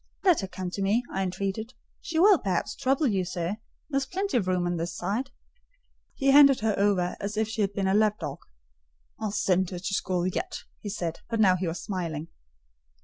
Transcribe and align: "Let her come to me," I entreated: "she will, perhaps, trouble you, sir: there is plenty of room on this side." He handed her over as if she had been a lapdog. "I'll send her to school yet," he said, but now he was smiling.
"Let 0.23 0.39
her 0.41 0.47
come 0.47 0.71
to 0.71 0.81
me," 0.81 1.03
I 1.13 1.21
entreated: 1.21 1.75
"she 2.01 2.17
will, 2.17 2.39
perhaps, 2.39 2.75
trouble 2.75 3.05
you, 3.05 3.23
sir: 3.23 3.57
there 3.91 3.97
is 3.99 4.07
plenty 4.07 4.35
of 4.35 4.47
room 4.47 4.65
on 4.65 4.77
this 4.77 4.95
side." 4.95 5.29
He 6.15 6.31
handed 6.31 6.61
her 6.61 6.73
over 6.75 7.15
as 7.19 7.37
if 7.37 7.47
she 7.47 7.61
had 7.61 7.73
been 7.73 7.85
a 7.85 7.93
lapdog. 7.93 8.39
"I'll 9.19 9.29
send 9.29 9.69
her 9.69 9.77
to 9.77 9.93
school 9.93 10.25
yet," 10.25 10.63
he 10.81 10.89
said, 10.89 11.19
but 11.29 11.39
now 11.39 11.55
he 11.55 11.67
was 11.67 11.83
smiling. 11.83 12.29